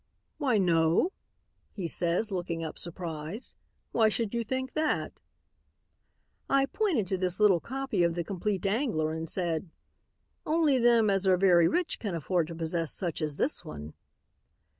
[0.39, 1.11] "'Why, no,'
[1.73, 3.53] he says looking up surprised.
[3.91, 5.19] 'Why should you think that?'
[6.49, 9.69] "I pointed to this little copy of 'The Compleat Angler' and said,
[10.43, 13.93] 'Only them as are very rich can afford to possess such as this one.'